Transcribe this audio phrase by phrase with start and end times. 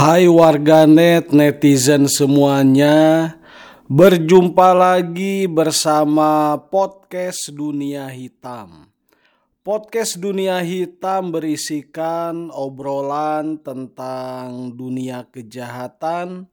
[0.00, 3.36] Hai warganet netizen semuanya.
[3.84, 8.88] Berjumpa lagi bersama podcast Dunia Hitam.
[9.60, 16.48] Podcast Dunia Hitam berisikan obrolan tentang dunia kejahatan.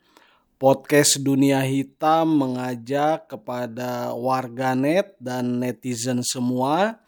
[0.59, 6.99] Podcast Dunia Hitam mengajak kepada warganet dan netizen semua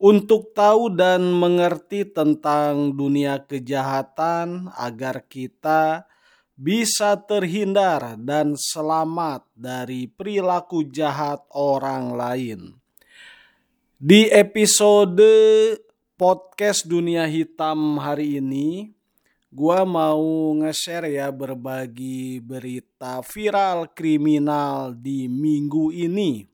[0.00, 6.08] untuk tahu dan mengerti tentang dunia kejahatan agar kita
[6.56, 12.60] bisa terhindar dan selamat dari perilaku jahat orang lain.
[14.00, 15.20] Di episode
[16.16, 18.88] podcast Dunia Hitam hari ini,
[19.52, 26.48] gua mau nge-share ya berbagi berita viral kriminal di minggu ini.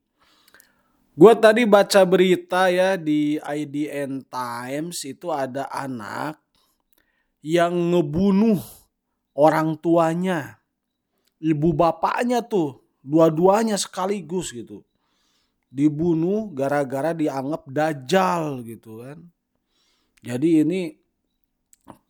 [1.16, 6.36] Gue tadi baca berita ya di IDN Times itu ada anak
[7.40, 8.60] yang ngebunuh
[9.32, 10.60] orang tuanya.
[11.40, 14.84] Ibu bapaknya tuh dua-duanya sekaligus gitu.
[15.73, 19.24] Dibunuh gara-gara dianggap dajal gitu kan.
[20.20, 20.80] Jadi ini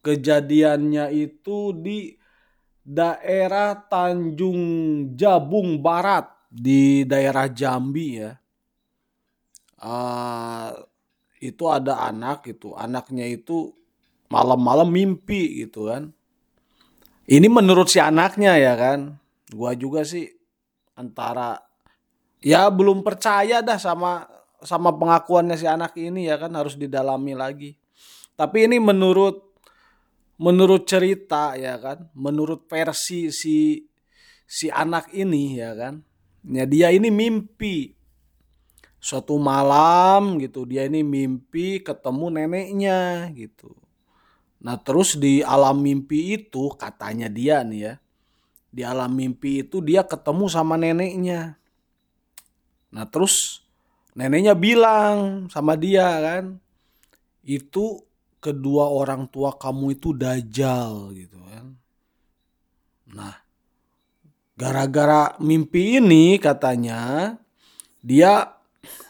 [0.02, 2.10] kejadiannya itu di
[2.82, 4.58] daerah Tanjung
[5.14, 8.34] Jabung Barat di daerah Jambi ya
[9.82, 10.72] uh,
[11.40, 13.72] itu ada anak itu anaknya itu
[14.32, 16.10] malam-malam mimpi gitu kan.
[17.26, 19.18] Ini menurut si anaknya ya kan.
[19.50, 20.26] Gua juga sih
[20.94, 21.58] antara
[22.42, 24.26] ya belum percaya dah sama
[24.62, 27.70] sama pengakuannya si anak ini ya kan harus didalami lagi.
[28.34, 29.42] Tapi ini menurut
[30.36, 33.80] menurut cerita ya kan menurut versi si
[34.46, 35.94] si anak ini ya kan.
[36.46, 37.90] Ya dia ini mimpi
[39.00, 43.72] suatu malam gitu dia ini mimpi ketemu neneknya gitu.
[44.60, 47.94] Nah terus di alam mimpi itu katanya dia nih ya
[48.72, 51.56] di alam mimpi itu dia ketemu sama neneknya.
[52.92, 53.62] Nah terus
[54.16, 56.58] neneknya bilang sama dia kan
[57.46, 58.02] itu
[58.42, 61.66] kedua orang tua kamu itu dajal gitu kan.
[63.12, 63.34] Nah
[64.56, 67.36] gara-gara mimpi ini katanya
[68.00, 68.55] dia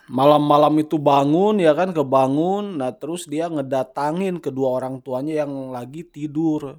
[0.07, 2.79] malam-malam itu bangun ya kan kebangun.
[2.79, 6.79] Nah terus dia ngedatangin kedua orang tuanya yang lagi tidur.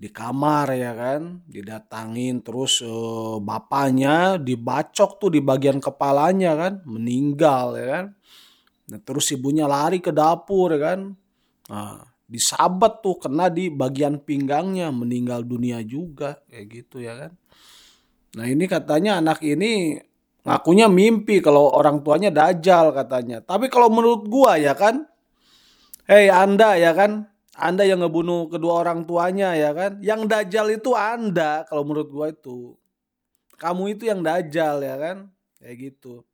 [0.00, 1.42] Di kamar ya kan.
[1.46, 6.72] Didatangin terus eh, bapaknya dibacok tuh di bagian kepalanya kan.
[6.86, 8.06] Meninggal ya kan.
[8.90, 11.00] Nah terus ibunya lari ke dapur ya kan.
[11.70, 11.98] Nah
[12.30, 14.94] disabat tuh kena di bagian pinggangnya.
[14.94, 17.32] Meninggal dunia juga kayak gitu ya kan.
[18.38, 19.98] Nah ini katanya anak ini
[20.40, 23.44] Ngakunya mimpi kalau orang tuanya dajal katanya.
[23.44, 25.04] Tapi kalau menurut gua ya kan.
[26.08, 27.28] Hei Anda ya kan.
[27.60, 30.00] Anda yang ngebunuh kedua orang tuanya ya kan.
[30.00, 32.72] Yang dajal itu Anda kalau menurut gua itu.
[33.60, 35.16] Kamu itu yang dajal ya kan.
[35.60, 36.24] Kayak gitu.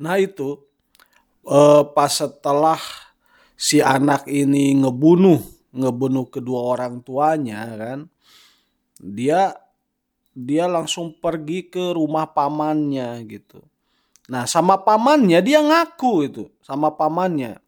[0.00, 0.64] Nah itu.
[1.44, 2.80] Eh, pas setelah
[3.52, 5.44] si anak ini ngebunuh.
[5.76, 8.08] Ngebunuh kedua orang tuanya kan.
[8.96, 9.52] Dia
[10.32, 13.60] dia langsung pergi ke rumah pamannya gitu.
[14.32, 17.60] Nah sama pamannya dia ngaku itu sama pamannya.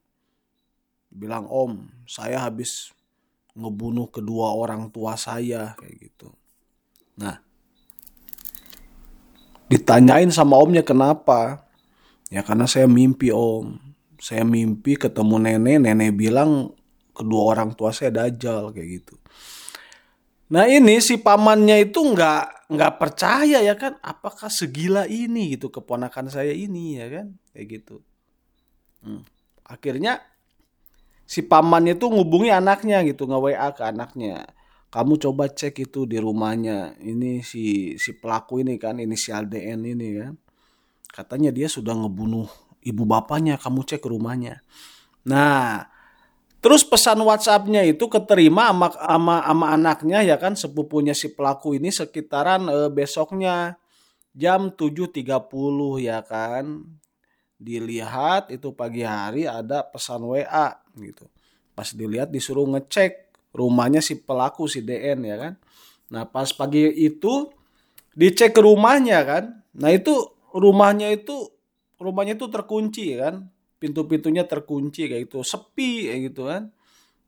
[1.12, 2.90] Bilang om saya habis
[3.54, 6.28] ngebunuh kedua orang tua saya kayak gitu.
[7.20, 7.38] Nah
[9.68, 11.68] ditanyain sama omnya kenapa?
[12.32, 13.76] Ya karena saya mimpi om.
[14.16, 16.72] Saya mimpi ketemu nenek, nenek bilang
[17.12, 19.14] kedua orang tua saya dajal kayak gitu.
[20.52, 26.28] Nah ini si pamannya itu nggak nggak percaya ya kan, apakah segila ini gitu keponakan
[26.28, 27.96] saya ini ya kan, kayak gitu.
[29.00, 29.24] Hmm.
[29.64, 30.20] Akhirnya
[31.24, 34.48] si pamannya itu ngubungi anaknya gitu, nge WA ke anaknya.
[34.92, 36.94] Kamu coba cek itu di rumahnya.
[37.02, 40.34] Ini si si pelaku ini kan, inisial DN ini kan.
[41.10, 42.46] Katanya dia sudah ngebunuh
[42.84, 44.60] ibu bapaknya, kamu cek rumahnya.
[45.24, 45.88] Nah,
[46.64, 51.92] Terus pesan WhatsAppnya itu keterima sama, sama, sama anaknya ya kan sepupunya si pelaku ini
[51.92, 53.76] sekitaran e, besoknya
[54.32, 55.12] jam 7.30
[56.00, 56.88] ya kan.
[57.60, 61.28] Dilihat itu pagi hari ada pesan WA gitu.
[61.76, 65.54] Pas dilihat disuruh ngecek rumahnya si pelaku si DN ya kan.
[66.16, 67.52] Nah pas pagi itu
[68.16, 69.44] dicek rumahnya kan.
[69.76, 70.16] Nah itu
[70.56, 71.44] rumahnya itu
[72.00, 73.52] rumahnya itu terkunci kan
[73.84, 76.72] pintu-pintunya terkunci kayak gitu sepi kayak gitu kan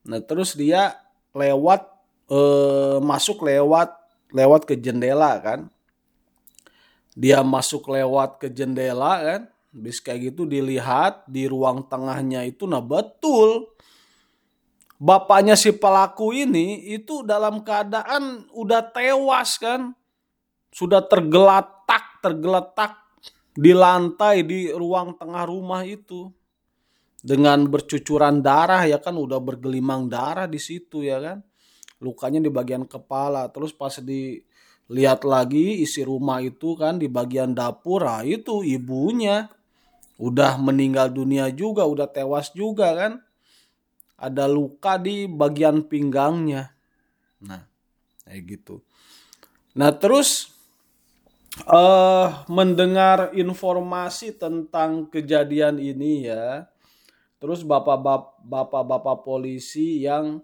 [0.08, 0.96] nah terus dia
[1.36, 1.84] lewat
[2.32, 3.92] eh, masuk lewat
[4.32, 5.68] lewat ke jendela kan
[7.12, 9.40] dia masuk lewat ke jendela kan
[9.76, 13.76] bis kayak gitu dilihat di ruang tengahnya itu nah betul
[14.96, 19.92] bapaknya si pelaku ini itu dalam keadaan udah tewas kan.
[20.72, 23.00] Sudah tergeletak, tergeletak
[23.56, 26.28] di lantai di ruang tengah rumah itu.
[27.26, 31.42] Dengan bercucuran darah ya kan udah bergelimang darah di situ ya kan.
[31.98, 33.50] Lukanya di bagian kepala.
[33.50, 39.50] Terus pas dilihat lagi isi rumah itu kan di bagian dapur, ah itu ibunya
[40.22, 43.12] udah meninggal dunia juga, udah tewas juga kan
[44.16, 46.72] ada luka di bagian pinggangnya.
[47.44, 47.60] Nah,
[48.24, 48.80] kayak gitu.
[49.76, 50.48] Nah, terus
[51.68, 56.64] uh, mendengar informasi tentang kejadian ini ya.
[57.36, 60.40] Terus bapak-bapak polisi yang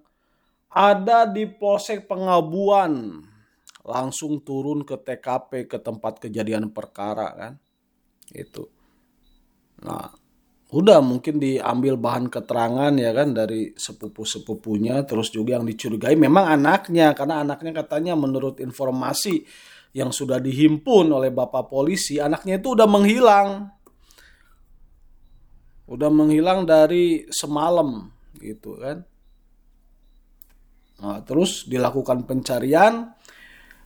[0.72, 3.20] ada di Polsek Pengabuan
[3.82, 7.52] langsung turun ke TKP ke tempat kejadian perkara kan.
[8.32, 8.70] Itu.
[9.82, 10.08] Nah,
[10.72, 17.12] udah mungkin diambil bahan keterangan ya kan dari sepupu-sepupunya terus juga yang dicurigai memang anaknya
[17.12, 19.44] karena anaknya katanya menurut informasi
[19.92, 23.68] yang sudah dihimpun oleh bapak polisi anaknya itu udah menghilang
[25.86, 29.06] udah menghilang dari semalam gitu kan
[31.02, 33.14] nah, terus dilakukan pencarian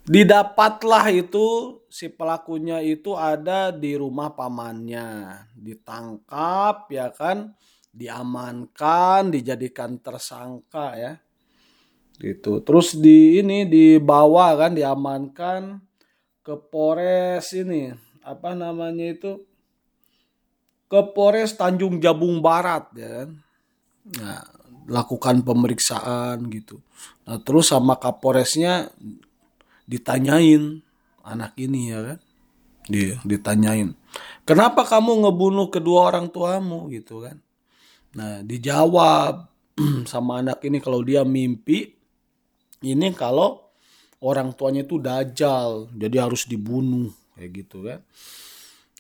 [0.07, 7.59] Didapatlah itu si pelakunya itu ada di rumah pamannya, ditangkap ya kan,
[7.91, 11.13] diamankan, dijadikan tersangka ya.
[12.23, 12.63] Gitu.
[12.63, 15.83] Terus di ini dibawa kan diamankan
[16.47, 17.91] ke Polres ini,
[18.23, 19.43] apa namanya itu?
[20.87, 23.31] Ke Polres Tanjung Jabung Barat ya kan.
[24.07, 24.43] Nah,
[24.87, 26.79] lakukan pemeriksaan gitu.
[27.27, 28.95] Nah, terus sama Kapolresnya
[29.87, 30.83] ditanyain
[31.23, 32.19] anak ini ya kan
[32.87, 33.95] dia ditanyain
[34.47, 37.39] kenapa kamu ngebunuh kedua orang tuamu gitu kan
[38.15, 39.51] nah dijawab
[40.11, 41.95] sama anak ini kalau dia mimpi
[42.83, 43.63] ini kalau
[44.23, 48.03] orang tuanya itu dajal jadi harus dibunuh kayak gitu kan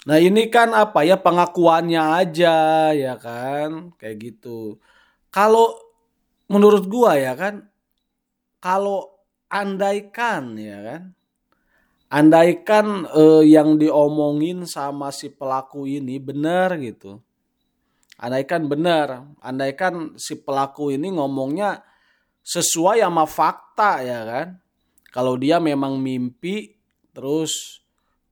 [0.06, 2.54] nah ini kan apa ya pengakuannya aja
[2.94, 3.90] ya kan?
[3.98, 4.78] Kayak gitu.
[5.34, 5.74] Kalau
[6.46, 7.66] menurut gua ya kan
[8.62, 9.18] kalau
[9.50, 11.02] andaikan ya kan
[12.10, 17.18] andaikan eh, yang diomongin sama si pelaku ini benar gitu.
[18.16, 21.84] Andaikan benar andaikan si pelaku ini ngomongnya
[22.46, 24.48] sesuai sama fakta ya kan.
[25.10, 26.76] Kalau dia memang mimpi
[27.10, 27.82] terus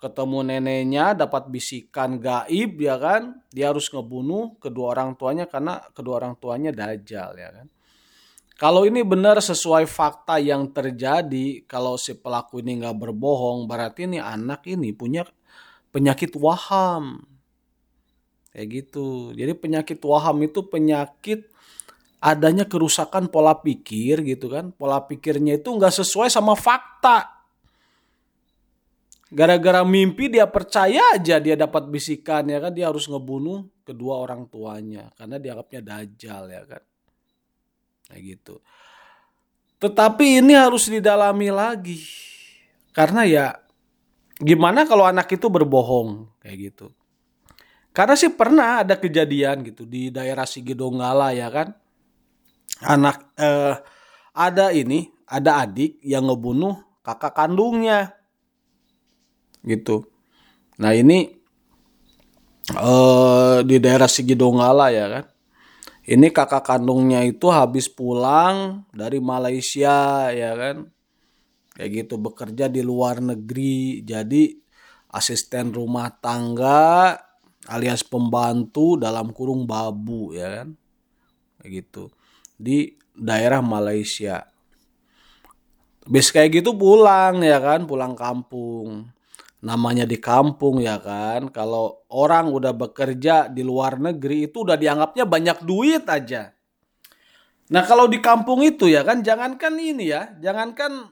[0.04, 6.20] ketemu neneknya dapat bisikan gaib ya kan dia harus ngebunuh kedua orang tuanya karena kedua
[6.20, 7.66] orang tuanya dajal ya kan
[8.54, 14.22] kalau ini benar sesuai fakta yang terjadi, kalau si pelaku ini nggak berbohong, berarti ini
[14.22, 15.26] anak ini punya
[15.90, 17.26] penyakit waham.
[18.54, 19.34] Kayak gitu.
[19.34, 21.50] Jadi penyakit waham itu penyakit
[22.22, 24.70] adanya kerusakan pola pikir gitu kan.
[24.70, 27.33] Pola pikirnya itu nggak sesuai sama fakta.
[29.34, 34.46] Gara-gara mimpi dia percaya aja dia dapat bisikan ya kan dia harus ngebunuh kedua orang
[34.46, 36.82] tuanya karena dianggapnya dajal ya kan
[38.06, 38.62] kayak gitu.
[39.82, 41.98] Tetapi ini harus didalami lagi.
[42.94, 43.46] Karena ya
[44.38, 46.86] gimana kalau anak itu berbohong kayak gitu.
[47.94, 51.74] Karena sih pernah ada kejadian gitu di daerah Sigidonggala ya kan.
[52.82, 53.74] Anak eh,
[54.34, 58.14] ada ini, ada adik yang ngebunuh kakak kandungnya.
[59.64, 60.04] Gitu.
[60.78, 61.32] Nah, ini
[62.72, 65.24] eh, di daerah Sigidonggala ya kan.
[66.04, 70.92] Ini kakak kandungnya itu habis pulang dari Malaysia ya kan.
[71.74, 74.04] Kayak gitu bekerja di luar negeri.
[74.04, 74.52] Jadi
[75.16, 77.16] asisten rumah tangga
[77.64, 80.68] alias pembantu dalam kurung babu ya kan.
[81.64, 82.04] Kayak gitu
[82.60, 84.44] di daerah Malaysia.
[86.04, 89.13] Bis kayak gitu pulang ya kan pulang kampung
[89.64, 91.48] namanya di kampung ya kan.
[91.48, 96.52] Kalau orang udah bekerja di luar negeri itu udah dianggapnya banyak duit aja.
[97.72, 101.08] Nah kalau di kampung itu ya kan jangankan ini ya, jangankan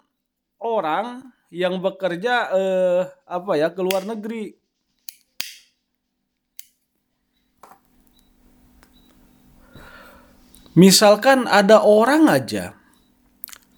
[0.60, 4.60] orang yang bekerja eh, apa ya ke luar negeri.
[10.72, 12.72] Misalkan ada orang aja,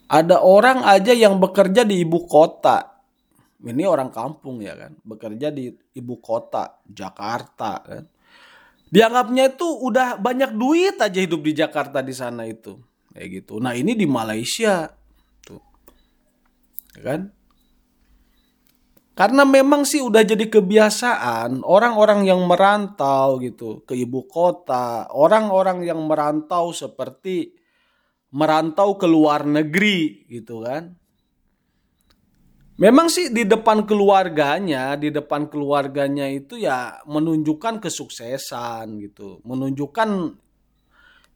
[0.06, 2.93] ada orang aja yang bekerja di ibu kota,
[3.64, 8.04] ini orang kampung ya kan bekerja di ibu kota Jakarta kan.
[8.92, 12.78] Dianggapnya itu udah banyak duit aja hidup di Jakarta di sana itu.
[13.10, 13.58] Kayak gitu.
[13.58, 14.86] Nah ini di Malaysia.
[15.42, 15.62] Tuh.
[16.94, 17.20] Ya kan?
[19.14, 26.02] Karena memang sih udah jadi kebiasaan orang-orang yang merantau gitu ke ibu kota orang-orang yang
[26.02, 27.54] merantau seperti
[28.34, 30.98] merantau ke luar negeri gitu kan.
[32.74, 40.34] Memang sih di depan keluarganya, di depan keluarganya itu ya menunjukkan kesuksesan gitu, menunjukkan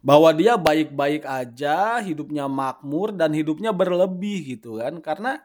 [0.02, 4.98] bahwa dia baik-baik aja, hidupnya makmur dan hidupnya berlebih gitu kan.
[4.98, 5.38] Karena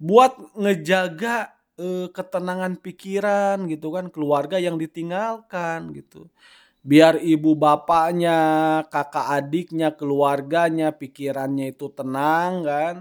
[0.00, 6.32] buat ngejaga eh, ketenangan pikiran gitu kan, keluarga yang ditinggalkan gitu.
[6.80, 8.40] Biar ibu bapaknya,
[8.88, 12.94] kakak adiknya, keluarganya, pikirannya itu tenang kan.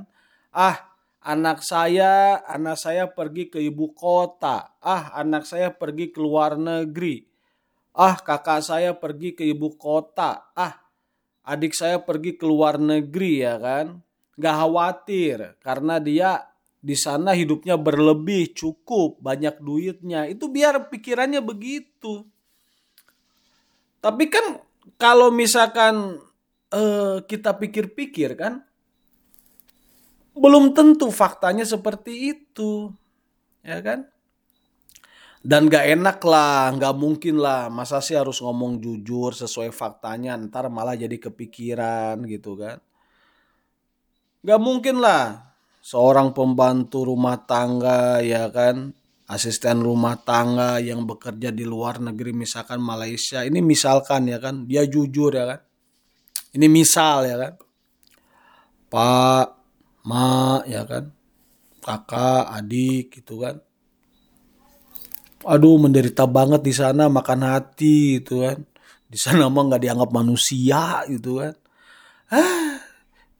[0.51, 0.90] Ah,
[1.21, 4.73] anak saya, anak saya pergi ke ibu kota.
[4.81, 7.25] Ah, anak saya pergi ke luar negeri.
[7.93, 10.51] Ah, kakak saya pergi ke ibu kota.
[10.57, 10.81] Ah,
[11.45, 14.01] adik saya pergi ke luar negeri ya kan.
[14.41, 16.41] Gak khawatir karena dia
[16.81, 20.25] di sana hidupnya berlebih, cukup, banyak duitnya.
[20.25, 22.25] Itu biar pikirannya begitu.
[24.01, 24.57] Tapi kan
[24.97, 26.17] kalau misalkan
[26.73, 28.65] uh, kita pikir-pikir kan,
[30.35, 32.91] belum tentu faktanya seperti itu.
[33.61, 34.09] Ya kan?
[35.41, 37.65] Dan gak enak lah, gak mungkin lah.
[37.73, 42.77] Masa sih harus ngomong jujur sesuai faktanya, ntar malah jadi kepikiran gitu kan.
[44.45, 48.93] Gak mungkin lah seorang pembantu rumah tangga ya kan,
[49.25, 53.41] asisten rumah tangga yang bekerja di luar negeri misalkan Malaysia.
[53.41, 55.61] Ini misalkan ya kan, dia jujur ya kan.
[56.53, 57.53] Ini misal ya kan.
[58.93, 59.60] Pak
[60.05, 61.13] mak ya kan?
[61.81, 63.57] Kakak adik gitu kan?
[65.41, 68.61] Aduh menderita banget di sana makan hati gitu kan?
[69.09, 71.57] Di sana mah nggak dianggap manusia gitu kan?
[72.29, 72.79] Ah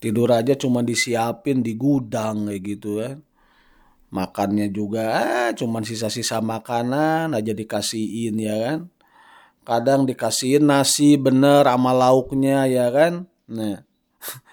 [0.01, 3.22] tidur aja cuma disiapin di gudang kayak gitu kan?
[4.12, 8.80] Makannya juga ah, cuman sisa-sisa makanan aja dikasihin ya kan?
[9.62, 13.30] Kadang dikasihin nasi bener sama lauknya ya kan?
[13.46, 13.86] Nah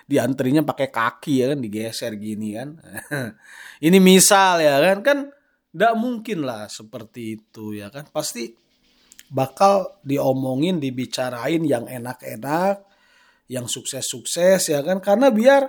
[0.08, 2.80] diantrinya pakai kaki ya kan digeser gini kan.
[3.86, 5.18] Ini misal ya kan kan
[5.68, 8.08] tidak mungkin lah seperti itu ya kan.
[8.08, 8.56] Pasti
[9.28, 12.88] bakal diomongin dibicarain yang enak-enak
[13.52, 15.04] yang sukses-sukses ya kan.
[15.04, 15.68] Karena biar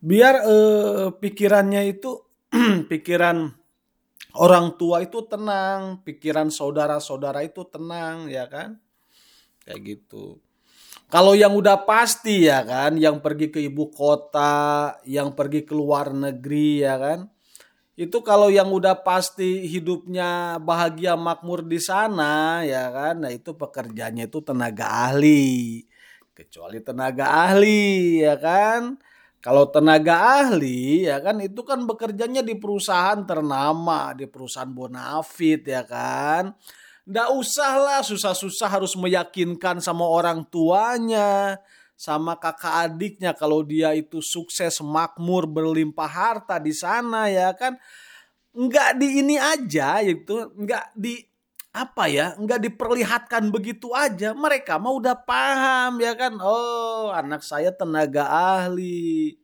[0.00, 2.16] biar eh, pikirannya itu
[2.90, 3.44] pikiran
[4.40, 8.80] orang tua itu tenang pikiran saudara-saudara itu tenang ya kan.
[9.60, 10.40] Kayak gitu
[11.10, 16.14] kalau yang udah pasti ya kan, yang pergi ke ibu kota, yang pergi ke luar
[16.14, 17.20] negeri ya kan.
[17.98, 23.26] Itu kalau yang udah pasti hidupnya bahagia makmur di sana ya kan.
[23.26, 25.84] Nah itu pekerjaannya itu tenaga ahli.
[26.32, 28.96] Kecuali tenaga ahli ya kan.
[29.42, 35.82] Kalau tenaga ahli ya kan itu kan bekerjanya di perusahaan ternama, di perusahaan Bonafit ya
[35.84, 36.54] kan
[37.08, 41.58] Nggak usah lah susah-susah harus meyakinkan sama orang tuanya,
[41.96, 47.80] sama kakak adiknya kalau dia itu sukses makmur berlimpah harta di sana ya kan.
[48.52, 51.22] Nggak di ini aja itu, nggak di
[51.70, 54.36] apa ya nggak diperlihatkan begitu aja.
[54.36, 56.36] Mereka mau udah paham ya kan?
[56.42, 59.39] Oh anak saya tenaga ahli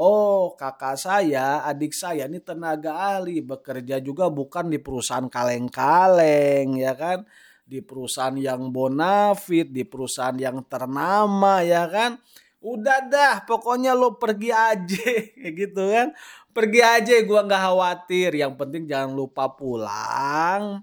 [0.00, 6.96] Oh, kakak saya, adik saya ini tenaga ahli, bekerja juga bukan di perusahaan kaleng-kaleng, ya
[6.96, 7.28] kan?
[7.68, 12.16] Di perusahaan yang bonafit, di perusahaan yang ternama, ya kan?
[12.64, 15.04] Udah dah, pokoknya lo pergi aja,
[15.60, 16.16] gitu kan?
[16.56, 18.30] Pergi aja, gua nggak khawatir.
[18.40, 20.80] Yang penting jangan lupa pulang.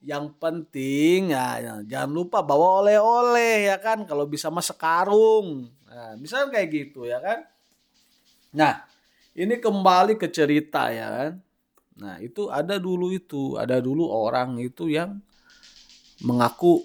[0.00, 4.08] Yang penting ya, ya jangan lupa bawa oleh-oleh ya kan.
[4.08, 5.68] Kalau bisa mas sekarung.
[5.88, 7.44] Nah, misalnya kayak gitu ya kan
[8.54, 8.86] Nah,
[9.34, 11.32] ini kembali ke cerita ya kan.
[11.94, 15.18] Nah, itu ada dulu itu, ada dulu orang itu yang
[16.22, 16.82] mengaku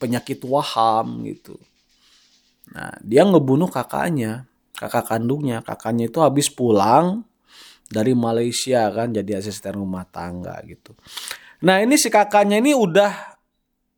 [0.00, 1.56] penyakit waham gitu.
[2.72, 5.60] Nah, dia ngebunuh kakaknya, kakak kandungnya.
[5.60, 7.24] Kakaknya itu habis pulang
[7.90, 10.96] dari Malaysia kan jadi asisten rumah tangga gitu.
[11.60, 13.12] Nah, ini si kakaknya ini udah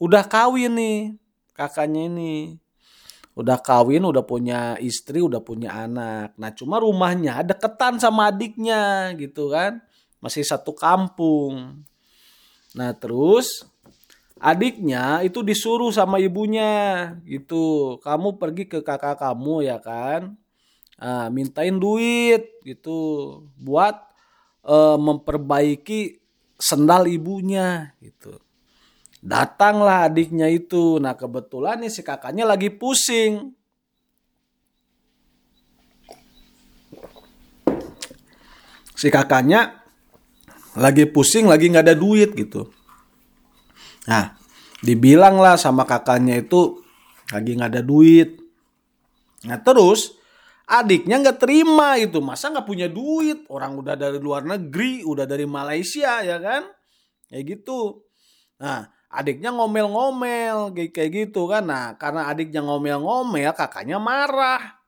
[0.02, 0.98] udah kawin nih.
[1.54, 2.61] Kakaknya ini
[3.32, 6.36] udah kawin, udah punya istri, udah punya anak.
[6.36, 9.80] Nah, cuma rumahnya deketan sama adiknya gitu kan.
[10.20, 11.82] Masih satu kampung.
[12.76, 13.64] Nah, terus
[14.36, 17.96] adiknya itu disuruh sama ibunya gitu.
[18.04, 20.36] Kamu pergi ke kakak kamu ya kan.
[21.00, 23.00] Nah, mintain duit gitu
[23.58, 23.96] buat
[24.62, 26.20] uh, memperbaiki
[26.60, 28.38] sendal ibunya gitu.
[29.22, 30.98] Datanglah adiknya itu.
[30.98, 33.54] Nah kebetulan nih si kakaknya lagi pusing.
[38.98, 39.82] Si kakaknya
[40.74, 42.70] lagi pusing, lagi nggak ada duit gitu.
[44.06, 44.34] Nah,
[44.82, 46.82] dibilang lah sama kakaknya itu
[47.30, 48.42] lagi nggak ada duit.
[49.46, 50.18] Nah terus
[50.72, 55.44] adiknya nggak terima itu masa nggak punya duit orang udah dari luar negeri udah dari
[55.44, 56.64] Malaysia ya kan
[57.28, 58.00] kayak gitu
[58.62, 61.68] nah adiknya ngomel-ngomel kayak gitu kan.
[61.68, 64.80] Nah karena adiknya ngomel-ngomel kakaknya marah.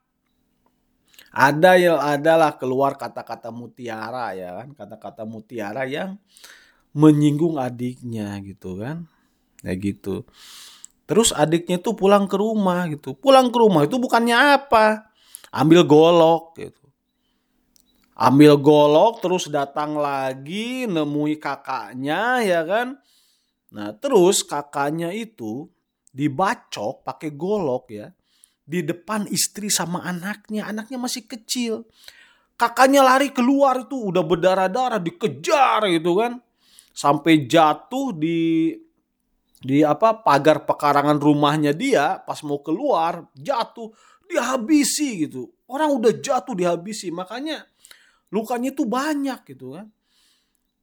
[1.34, 4.68] Ada ya adalah keluar kata-kata mutiara ya kan.
[4.72, 6.16] Kata-kata mutiara yang
[6.96, 9.04] menyinggung adiknya gitu kan.
[9.60, 10.24] Kayak gitu.
[11.04, 13.12] Terus adiknya tuh pulang ke rumah gitu.
[13.12, 15.12] Pulang ke rumah itu bukannya apa?
[15.52, 16.80] Ambil golok gitu.
[18.14, 23.02] Ambil golok terus datang lagi nemui kakaknya ya kan
[23.74, 25.66] nah terus kakaknya itu
[26.14, 28.06] dibacok pakai golok ya
[28.64, 30.64] di depan istri sama anaknya.
[30.64, 31.84] Anaknya masih kecil.
[32.56, 36.40] Kakaknya lari keluar itu udah berdarah-darah dikejar gitu kan.
[36.94, 38.72] Sampai jatuh di
[39.64, 43.92] di apa pagar pekarangan rumahnya dia pas mau keluar jatuh
[44.28, 45.50] dihabisi gitu.
[45.68, 47.64] Orang udah jatuh dihabisi makanya
[48.32, 49.86] lukanya itu banyak gitu kan.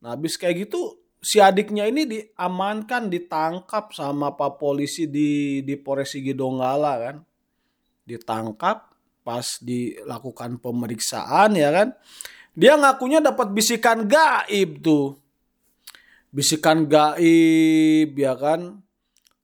[0.02, 6.18] Nah habis kayak gitu si adiknya ini diamankan ditangkap sama pak polisi di di Polres
[6.18, 7.16] Donggala kan.
[8.10, 8.90] Ditangkap
[9.22, 11.94] pas dilakukan pemeriksaan ya kan.
[12.58, 15.16] Dia ngakunya dapat bisikan gaib tuh.
[16.34, 18.82] Bisikan gaib ya kan.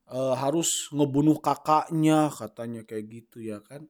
[0.09, 3.85] E, harus ngebunuh kakaknya katanya kayak gitu ya kan.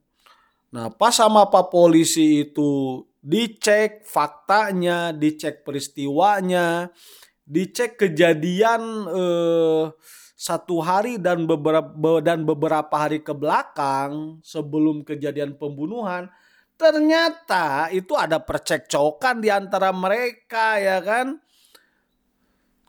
[0.75, 6.91] Nah pas sama pak polisi itu dicek faktanya dicek peristiwanya
[7.48, 9.84] dicek kejadian eh,
[10.38, 16.30] satu hari dan beberapa dan beberapa hari ke belakang sebelum kejadian pembunuhan
[16.77, 21.42] ternyata itu ada percekcokan di antara mereka ya kan?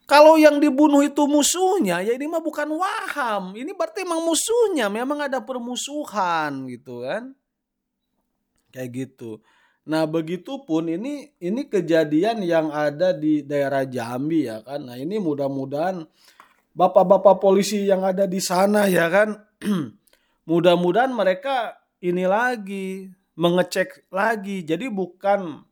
[0.09, 3.57] Kalau yang dibunuh itu musuhnya ya ini mah bukan waham.
[3.57, 7.33] Ini berarti emang musuhnya memang ada permusuhan gitu kan?
[8.73, 9.41] Kayak gitu
[9.88, 14.84] Nah, begitupun ini ini kejadian yang ada di daerah Jambi ya kan.
[14.84, 16.04] Nah, ini mudah-mudahan
[16.76, 19.41] bapak-bapak polisi yang ada di sana ya kan.
[20.49, 23.08] Mudah-mudahan mereka ini lagi
[23.41, 24.60] mengecek lagi.
[24.60, 25.65] Jadi bukan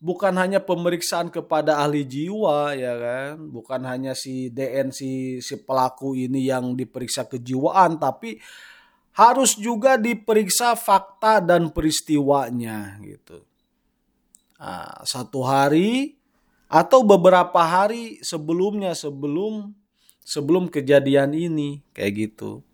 [0.00, 3.44] bukan hanya pemeriksaan kepada ahli jiwa ya kan.
[3.52, 8.40] Bukan hanya si DN si si pelaku ini yang diperiksa kejiwaan tapi
[9.14, 13.46] harus juga diperiksa fakta dan peristiwanya gitu
[14.58, 16.18] nah, satu hari
[16.74, 19.70] atau beberapa hari sebelumnya sebelum
[20.24, 22.64] sebelum kejadian ini kayak gitu.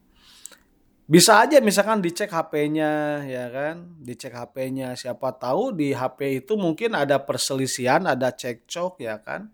[1.11, 6.95] Bisa aja misalkan dicek HP-nya ya kan, dicek HP-nya siapa tahu di HP itu mungkin
[6.95, 9.51] ada perselisihan, ada cekcok ya kan.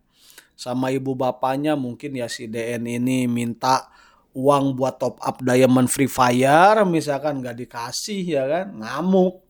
[0.53, 3.89] Sama ibu bapaknya mungkin ya si DN ini minta
[4.37, 9.41] uang buat top up diamond free fire misalkan nggak dikasih ya kan, ngamuk.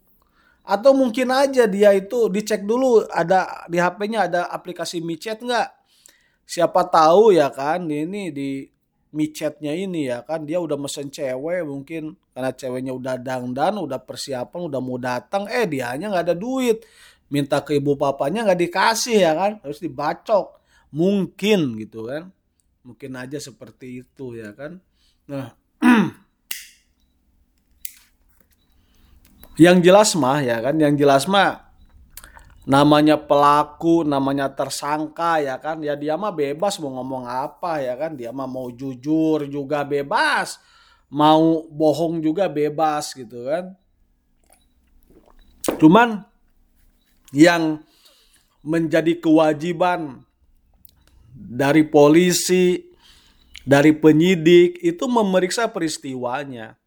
[0.63, 5.69] Atau mungkin aja dia itu dicek dulu ada di HP-nya ada aplikasi micet nggak?
[6.47, 8.63] Siapa tahu ya kan ini di
[9.11, 14.61] micetnya ini ya kan dia udah mesen cewek mungkin karena ceweknya udah dangdan udah persiapan
[14.71, 16.87] udah mau datang eh dia hanya nggak ada duit.
[17.27, 19.53] Minta ke ibu papanya nggak dikasih ya kan?
[19.67, 20.63] Harus dibacok.
[20.95, 22.36] Mungkin gitu kan
[22.87, 24.79] mungkin aja seperti itu ya kan?
[25.27, 25.51] Nah
[29.57, 31.73] Yang jelas mah ya kan, yang jelas mah
[32.69, 38.13] namanya pelaku, namanya tersangka ya kan, ya dia mah bebas mau ngomong apa ya kan,
[38.13, 40.61] dia mah mau jujur juga bebas,
[41.09, 43.73] mau bohong juga bebas gitu kan.
[45.81, 46.21] Cuman
[47.33, 47.81] yang
[48.61, 50.21] menjadi kewajiban
[51.37, 52.81] dari polisi,
[53.61, 56.81] dari penyidik itu memeriksa peristiwanya.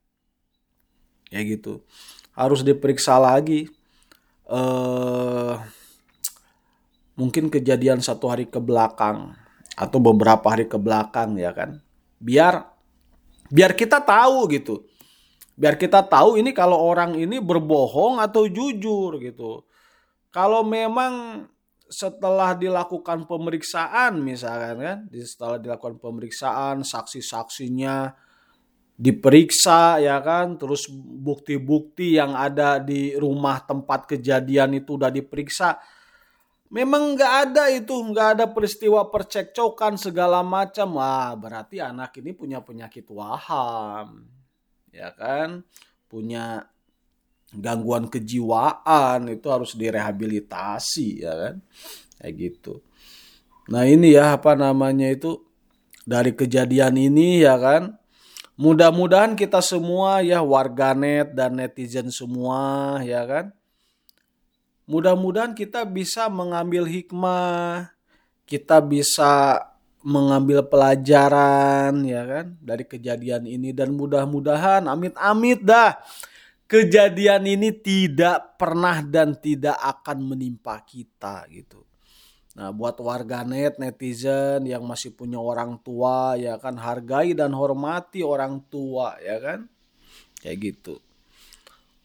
[1.30, 1.86] Ya gitu.
[2.34, 3.70] Harus diperiksa lagi.
[4.50, 5.56] Eh
[7.20, 9.36] mungkin kejadian satu hari ke belakang
[9.76, 11.78] atau beberapa hari ke belakang ya kan?
[12.18, 12.66] Biar
[13.54, 14.82] biar kita tahu gitu.
[15.60, 19.68] Biar kita tahu ini kalau orang ini berbohong atau jujur gitu.
[20.32, 21.44] Kalau memang
[21.90, 28.14] setelah dilakukan pemeriksaan misalkan kan setelah dilakukan pemeriksaan saksi-saksinya
[29.00, 35.80] diperiksa ya kan terus bukti-bukti yang ada di rumah tempat kejadian itu udah diperiksa.
[36.70, 41.00] Memang nggak ada itu nggak ada peristiwa percekcokan segala macam.
[41.00, 44.28] Wah berarti anak ini punya penyakit waham
[44.92, 45.64] ya kan?
[46.12, 46.68] Punya
[47.56, 51.56] gangguan kejiwaan itu harus direhabilitasi ya kan?
[52.22, 52.74] Kayak gitu.
[53.70, 55.46] Nah ini ya apa namanya itu
[56.06, 57.98] dari kejadian ini ya kan?
[58.60, 63.46] Mudah-mudahan kita semua ya warganet dan netizen semua ya kan.
[64.90, 67.94] Mudah-mudahan kita bisa mengambil hikmah,
[68.50, 69.64] kita bisa
[70.02, 72.46] mengambil pelajaran ya kan?
[72.60, 75.96] Dari kejadian ini dan mudah-mudahan amit-amit dah
[76.70, 81.82] kejadian ini tidak pernah dan tidak akan menimpa kita gitu.
[82.54, 88.62] Nah, buat warganet, netizen yang masih punya orang tua ya kan hargai dan hormati orang
[88.70, 89.66] tua ya kan.
[90.46, 90.96] Kayak gitu.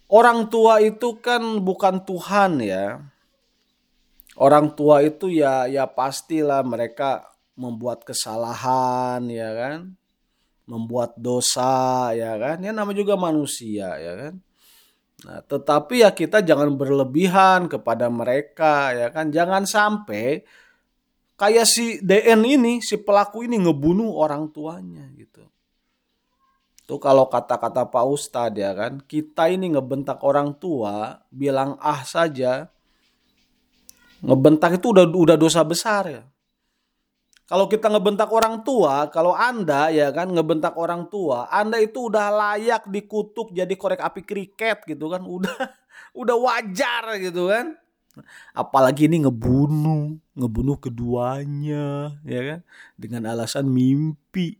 [0.08, 3.04] Orang tua itu kan bukan Tuhan ya.
[4.34, 7.24] Orang tua itu ya ya pastilah mereka
[7.58, 9.78] membuat kesalahan ya kan.
[10.64, 12.62] Membuat dosa ya kan.
[12.62, 14.34] Ya nama juga manusia ya kan.
[15.24, 19.32] Nah, tetapi ya kita jangan berlebihan kepada mereka ya kan.
[19.32, 20.44] Jangan sampai
[21.40, 25.40] kayak si DN ini, si pelaku ini ngebunuh orang tuanya gitu.
[26.84, 32.68] Tuh kalau kata-kata Pak Ustadz ya kan, kita ini ngebentak orang tua, bilang ah saja,
[34.20, 36.22] ngebentak itu udah udah dosa besar ya.
[37.44, 42.32] Kalau kita ngebentak orang tua, kalau Anda ya kan ngebentak orang tua, Anda itu udah
[42.32, 45.52] layak dikutuk jadi korek api kriket gitu kan, udah
[46.20, 47.76] udah wajar gitu kan.
[48.56, 52.60] Apalagi ini ngebunuh, ngebunuh keduanya ya kan
[52.96, 54.56] dengan alasan mimpi.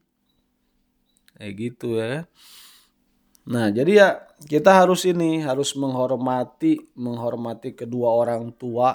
[1.41, 2.25] Kayak gitu ya kan.
[3.45, 4.09] Nah, jadi ya
[4.45, 8.93] kita harus ini harus menghormati menghormati kedua orang tua.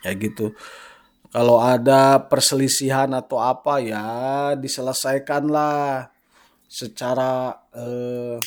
[0.00, 0.56] Kayak gitu
[1.30, 4.06] kalau ada perselisihan atau apa ya
[4.58, 6.10] diselesaikanlah
[6.66, 8.38] secara eh,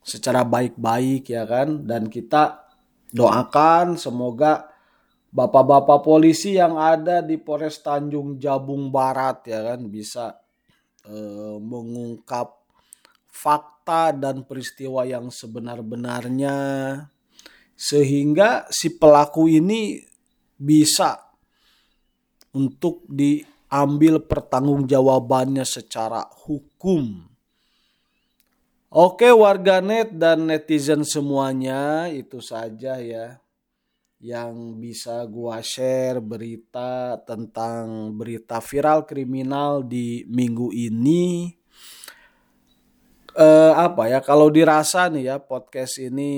[0.00, 1.84] secara baik-baik ya kan?
[1.84, 2.64] Dan kita
[3.12, 4.72] doakan semoga
[5.28, 10.32] bapak-bapak polisi yang ada di Polres Tanjung Jabung Barat ya kan bisa
[11.04, 12.56] eh, mengungkap
[13.28, 16.56] fakta dan peristiwa yang sebenar-benarnya
[17.76, 20.00] sehingga si pelaku ini
[20.56, 21.20] bisa
[22.56, 27.28] untuk diambil pertanggungjawabannya secara hukum.
[28.96, 33.36] Oke warganet dan netizen semuanya itu saja ya
[34.24, 41.52] yang bisa gua share berita tentang berita viral kriminal di minggu ini.
[43.36, 46.32] Eh, apa ya kalau dirasa nih ya podcast ini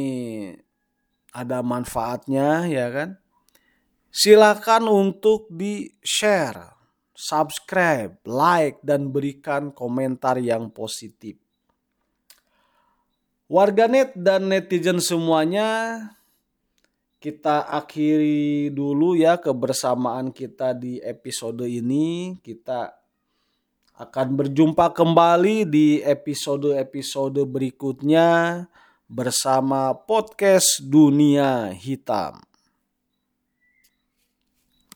[1.38, 3.11] ada manfaatnya ya kan.
[4.11, 6.74] Silakan untuk di-share,
[7.14, 11.38] subscribe, like dan berikan komentar yang positif.
[13.46, 16.03] Warganet dan netizen semuanya
[17.18, 22.37] kita akhiri dulu ya kebersamaan kita di episode ini.
[22.42, 22.92] Kita
[23.98, 28.62] akan berjumpa kembali di episode-episode berikutnya
[29.09, 32.47] bersama podcast Dunia Hitam.